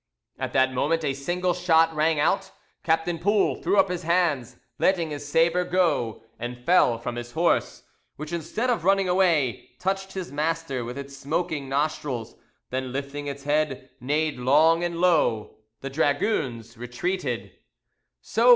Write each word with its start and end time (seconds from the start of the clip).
At 0.39 0.53
that 0.53 0.73
moment 0.73 1.05
a 1.05 1.13
single 1.13 1.53
shot 1.53 1.93
rang 1.93 2.19
out, 2.19 2.49
Captain 2.81 3.19
Poul 3.19 3.61
threw 3.61 3.77
up 3.77 3.87
his 3.89 4.01
hands, 4.01 4.55
letting 4.79 5.11
his 5.11 5.27
sabre 5.29 5.63
go, 5.63 6.23
and 6.39 6.57
fell 6.65 6.97
from 6.97 7.17
his 7.17 7.33
horse, 7.33 7.83
which 8.15 8.33
instead 8.33 8.71
of 8.71 8.83
running 8.83 9.07
away, 9.07 9.69
touched 9.77 10.13
his 10.13 10.31
master 10.31 10.83
with 10.83 10.97
its 10.97 11.15
smoking 11.15 11.69
nostrils, 11.69 12.33
then 12.71 12.91
lifting 12.91 13.27
its 13.27 13.43
head, 13.43 13.91
neighed 13.99 14.39
long 14.39 14.83
and 14.83 14.99
low. 14.99 15.57
The 15.81 15.89
dragoons 15.91 16.79
retreated. 16.79 17.51